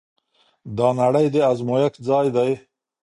[0.77, 2.51] دا نړۍ د ازمويښت ځای دی.